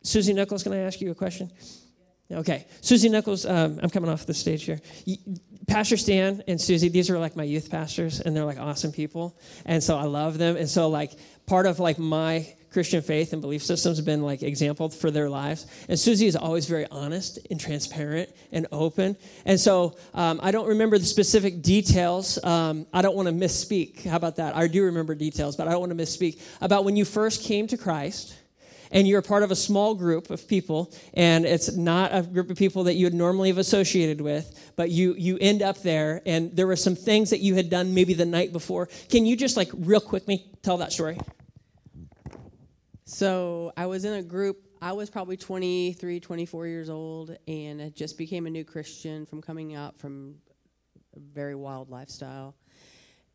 [0.03, 1.51] Susie Nichols, can I ask you a question?
[2.31, 4.79] Okay, Susie Nichols, um, I'm coming off the stage here.
[5.67, 9.37] Pastor Stan and Susie, these are like my youth pastors, and they're like awesome people,
[9.65, 10.57] and so I love them.
[10.57, 11.11] And so, like,
[11.45, 15.29] part of like my Christian faith and belief systems have been like exampled for their
[15.29, 15.65] lives.
[15.87, 19.15] And Susie is always very honest and transparent and open.
[19.45, 22.37] And so um, I don't remember the specific details.
[22.43, 24.05] Um, I don't want to misspeak.
[24.05, 24.57] How about that?
[24.57, 27.65] I do remember details, but I don't want to misspeak about when you first came
[27.67, 28.35] to Christ
[28.95, 32.57] and you're part of a small group of people, and it's not a group of
[32.57, 36.55] people that you would normally have associated with, but you you end up there, and
[36.55, 38.87] there were some things that you had done maybe the night before.
[39.09, 41.19] Can you just like real quickly tell that story?
[43.03, 44.61] So I was in a group.
[44.81, 49.41] I was probably 23, 24 years old, and I just became a new Christian from
[49.41, 50.35] coming out from
[51.15, 52.55] a very wild lifestyle.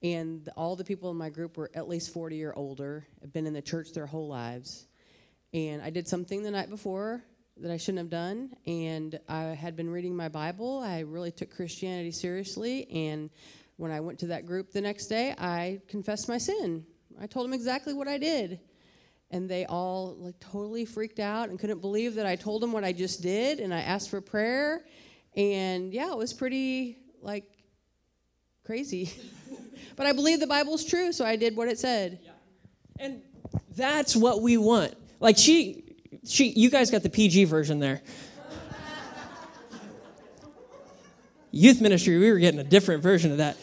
[0.03, 3.47] And all the people in my group were at least 40 or older, have been
[3.47, 4.87] in the church their whole lives.
[5.53, 7.23] And I did something the night before
[7.57, 8.51] that I shouldn't have done.
[8.67, 10.81] And I had been reading my Bible.
[10.81, 12.89] I really took Christianity seriously.
[12.91, 13.31] And
[13.77, 16.85] when I went to that group the next day, I confessed my sin.
[17.21, 18.61] I told them exactly what I did.
[19.31, 22.85] And they all like totally freaked out and couldn't believe that I told them what
[22.85, 23.61] I just did.
[23.61, 24.85] And I asked for prayer.
[25.37, 27.45] And yeah, it was pretty like
[28.65, 29.13] crazy.
[29.97, 32.21] but I believe the Bible's true, so I did what it said.
[32.23, 32.31] Yeah.
[32.99, 33.23] And
[33.77, 34.95] that's what we want.
[35.21, 35.85] Like she,
[36.27, 38.01] she, you guys got the PG version there.
[41.53, 43.57] Youth ministry, we were getting a different version of that.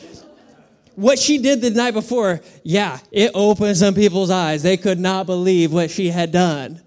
[0.96, 4.64] What she did the night before, yeah, it opened some people's eyes.
[4.64, 6.82] They could not believe what she had done.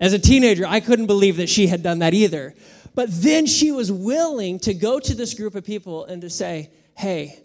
[0.00, 2.54] As a teenager, I couldn't believe that she had done that either.
[2.94, 6.70] But then she was willing to go to this group of people and to say,
[6.96, 7.38] hey,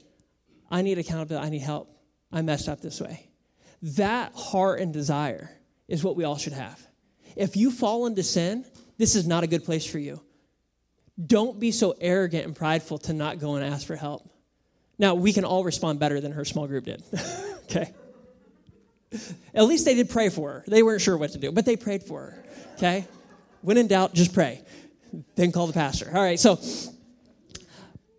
[0.69, 1.45] I need accountability.
[1.45, 1.89] I need help.
[2.31, 3.29] I messed up this way.
[3.81, 5.49] That heart and desire
[5.91, 6.82] is what we all should have.
[7.36, 8.65] If you fall into sin,
[8.97, 10.21] this is not a good place for you.
[11.23, 14.27] Don't be so arrogant and prideful to not go and ask for help.
[14.97, 17.04] Now, we can all respond better than her small group did.
[17.65, 17.93] okay?
[19.54, 20.63] At least they did pray for her.
[20.65, 22.45] They weren't sure what to do, but they prayed for her.
[22.77, 23.06] Okay?
[23.62, 24.62] When in doubt, just pray.
[25.36, 26.10] Then call the pastor.
[26.13, 26.58] All right, so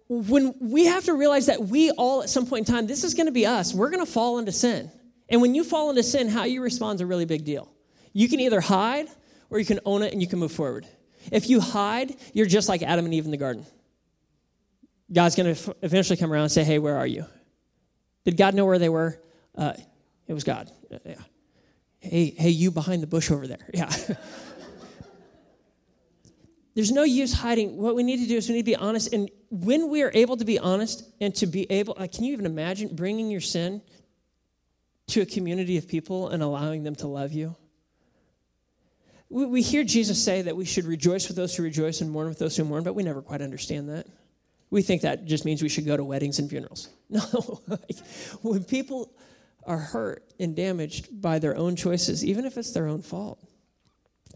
[0.09, 3.15] when we have to realize that we all at some point in time, this is
[3.15, 3.73] going to be us.
[3.73, 4.91] We're going to fall into sin.
[5.33, 7.73] And when you fall into sin, how you respond is a really big deal.
[8.12, 9.09] You can either hide
[9.49, 10.87] or you can own it and you can move forward.
[11.33, 13.64] If you hide, you're just like Adam and Eve in the garden.
[15.11, 17.25] God's going to eventually come around and say, Hey, where are you?
[18.25, 19.21] Did God know where they were?
[19.57, 19.73] Uh,
[20.27, 20.71] it was God.
[20.92, 21.15] Uh, yeah.
[22.00, 23.67] Hey, hey, you behind the bush over there.
[23.75, 23.90] Yeah.
[26.75, 27.77] There's no use hiding.
[27.77, 29.13] What we need to do is we need to be honest.
[29.13, 32.33] And when we are able to be honest and to be able, uh, can you
[32.33, 33.83] even imagine bringing your sin
[35.13, 37.54] to a community of people and allowing them to love you.
[39.29, 42.29] We, we hear Jesus say that we should rejoice with those who rejoice and mourn
[42.29, 44.06] with those who mourn, but we never quite understand that.
[44.71, 46.88] We think that just means we should go to weddings and funerals.
[47.10, 47.21] No.
[48.40, 49.13] when people
[49.67, 53.38] are hurt and damaged by their own choices, even if it's their own fault,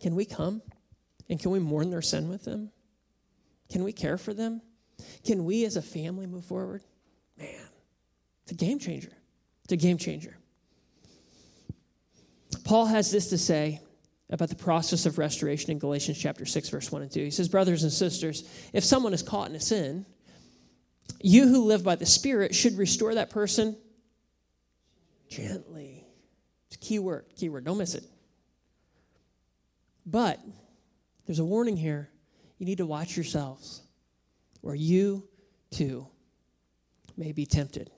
[0.02, 0.60] can we come
[1.30, 2.70] and can we mourn their sin with them?
[3.72, 4.60] Can we care for them?
[5.24, 6.82] Can we as a family move forward?
[7.38, 7.48] Man,
[8.42, 9.12] it's a game changer.
[9.64, 10.36] It's a game changer.
[12.66, 13.80] Paul has this to say
[14.28, 17.24] about the process of restoration in Galatians chapter 6 verse 1 and 2.
[17.24, 18.42] He says, "Brothers and sisters,
[18.72, 20.04] if someone is caught in a sin,
[21.20, 23.76] you who live by the Spirit should restore that person
[25.28, 26.04] gently.
[26.66, 27.64] It's a key word, key word.
[27.64, 28.04] Don't miss it.
[30.04, 30.40] But
[31.26, 32.10] there's a warning here.
[32.58, 33.82] You need to watch yourselves,
[34.62, 35.28] or you
[35.70, 36.08] too
[37.16, 37.90] may be tempted.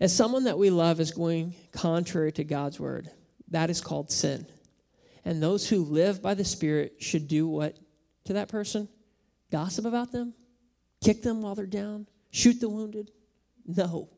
[0.00, 3.10] As someone that we love is going contrary to God's word,
[3.50, 4.46] that is called sin.
[5.24, 7.76] And those who live by the Spirit should do what
[8.24, 8.88] to that person?
[9.52, 10.32] Gossip about them?
[11.04, 12.06] Kick them while they're down?
[12.30, 13.10] Shoot the wounded?
[13.66, 14.08] No.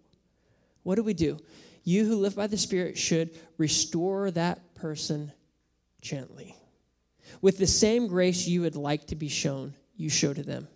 [0.85, 1.39] What do we do?
[1.83, 5.33] You who live by the Spirit should restore that person
[6.01, 6.55] gently.
[7.41, 10.69] With the same grace you would like to be shown, you show to them.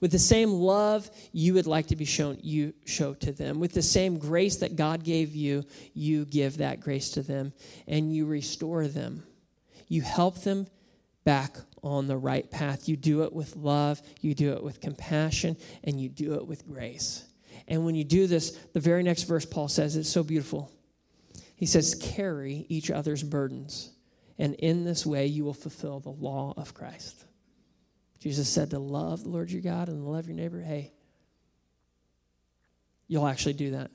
[0.00, 3.60] With the same love you would like to be shown, you show to them.
[3.60, 5.64] With the same grace that God gave you,
[5.94, 7.52] you give that grace to them
[7.86, 9.24] and you restore them.
[9.88, 10.66] You help them
[11.24, 12.88] back on the right path.
[12.88, 16.66] You do it with love, you do it with compassion, and you do it with
[16.66, 17.24] grace.
[17.68, 20.70] And when you do this, the very next verse, Paul says, it's so beautiful.
[21.54, 23.90] He says, Carry each other's burdens,
[24.38, 27.26] and in this way you will fulfill the law of Christ.
[28.20, 30.60] Jesus said to love the Lord your God and love your neighbor.
[30.60, 30.92] Hey,
[33.08, 33.90] you'll actually do that.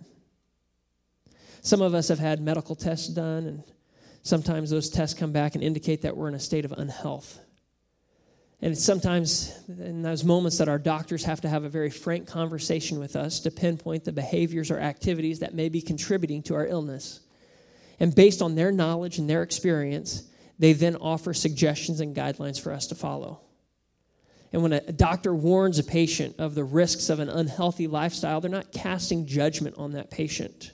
[1.62, 3.64] Some of us have had medical tests done, and
[4.24, 7.40] sometimes those tests come back and indicate that we're in a state of unhealth.
[8.62, 13.00] And sometimes in those moments that our doctors have to have a very frank conversation
[13.00, 17.20] with us to pinpoint the behaviors or activities that may be contributing to our illness.
[18.00, 20.24] And based on their knowledge and their experience,
[20.58, 23.42] they then offer suggestions and guidelines for us to follow.
[24.56, 28.50] And when a doctor warns a patient of the risks of an unhealthy lifestyle, they're
[28.50, 30.72] not casting judgment on that patient.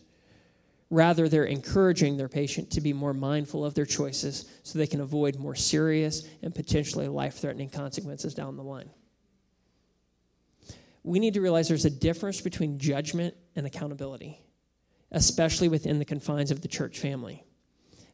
[0.91, 5.01] Rather, they're encouraging their patient to be more mindful of their choices so they can
[5.01, 8.91] avoid more serious and potentially life threatening consequences down the line.
[11.01, 14.39] We need to realize there's a difference between judgment and accountability,
[15.11, 17.43] especially within the confines of the church family.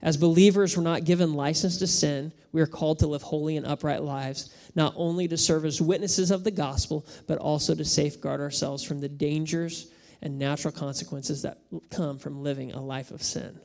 [0.01, 2.31] As believers, we're not given license to sin.
[2.51, 6.29] We are called to live holy and upright lives, not only to serve as witnesses
[6.29, 9.87] of the gospel, but also to safeguard ourselves from the dangers
[10.21, 13.59] and natural consequences that come from living a life of sin.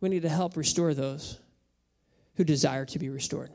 [0.00, 1.38] We need to help restore those
[2.36, 3.50] who desire to be restored.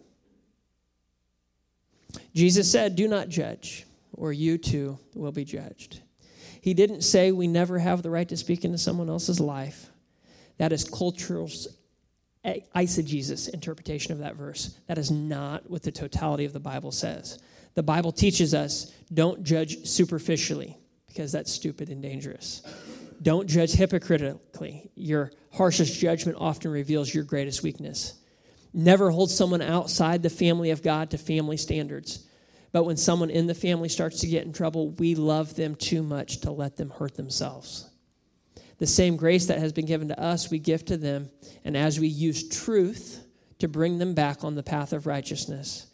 [2.36, 6.03] Jesus said, Do not judge, or you too will be judged.
[6.64, 9.90] He didn't say we never have the right to speak into someone else's life.
[10.60, 11.50] That is cultural
[12.46, 14.80] eisegesis interpretation of that verse.
[14.88, 17.38] That is not what the totality of the Bible says.
[17.74, 20.78] The Bible teaches us don't judge superficially
[21.10, 22.62] because that's stupid and dangerous.
[23.22, 24.90] Don't judge hypocritically.
[24.96, 28.14] Your harshest judgment often reveals your greatest weakness.
[28.74, 32.26] Never hold someone outside the family of God to family standards.
[32.74, 36.04] But when someone in the family starts to get in trouble, we love them too
[36.04, 37.90] much to let them hurt themselves.
[38.80, 41.30] The same grace that has been given to us, we give to them.
[41.64, 43.24] And as we use truth
[43.60, 45.86] to bring them back on the path of righteousness,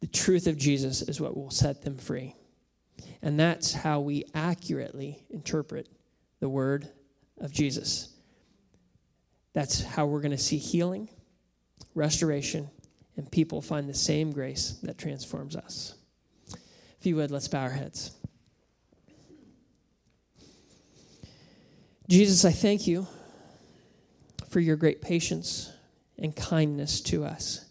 [0.00, 2.34] the truth of Jesus is what will set them free.
[3.20, 5.88] And that's how we accurately interpret
[6.40, 6.88] the word
[7.38, 8.14] of Jesus.
[9.52, 11.10] That's how we're going to see healing,
[11.94, 12.70] restoration,
[13.16, 15.94] and people find the same grace that transforms us.
[17.00, 18.12] If you would, let's bow our heads.
[22.08, 23.06] Jesus, I thank you
[24.48, 25.72] for your great patience
[26.18, 27.64] and kindness to us.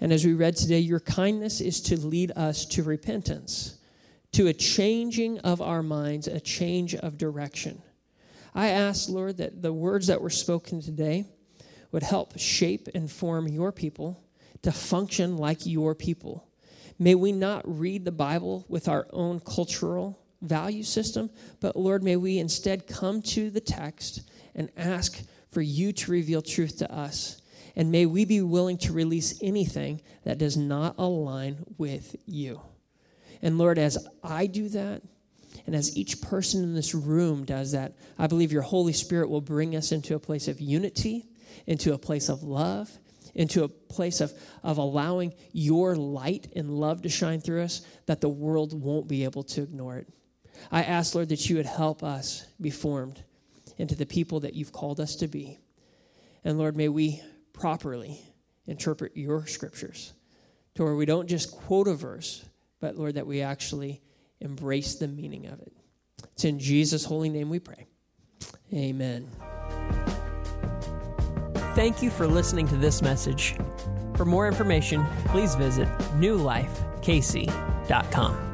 [0.00, 3.78] And as we read today, your kindness is to lead us to repentance,
[4.32, 7.82] to a changing of our minds, a change of direction.
[8.54, 11.26] I ask, Lord, that the words that were spoken today
[11.92, 14.22] would help shape and form your people
[14.62, 16.48] to function like your people.
[16.98, 21.30] May we not read the Bible with our own cultural value system,
[21.60, 24.22] but Lord, may we instead come to the text
[24.54, 27.40] and ask for you to reveal truth to us
[27.76, 32.62] and may we be willing to release anything that does not align with you.
[33.42, 35.02] And Lord, as I do that,
[35.66, 39.40] And as each person in this room does that, I believe your Holy Spirit will
[39.40, 41.26] bring us into a place of unity,
[41.66, 42.90] into a place of love,
[43.36, 44.32] into a place of,
[44.64, 49.24] of allowing your light and love to shine through us that the world won't be
[49.24, 50.08] able to ignore it.
[50.72, 53.22] I ask, Lord, that you would help us be formed
[53.76, 55.58] into the people that you've called us to be.
[56.44, 57.22] And Lord, may we
[57.52, 58.20] properly
[58.66, 60.14] interpret your scriptures
[60.74, 62.44] to where we don't just quote a verse,
[62.80, 64.02] but Lord, that we actually
[64.40, 65.72] embrace the meaning of it.
[66.32, 67.86] It's in Jesus' holy name we pray.
[68.72, 69.30] Amen.
[71.76, 73.54] Thank you for listening to this message.
[74.14, 75.86] For more information, please visit
[76.18, 78.45] newlifekc.com.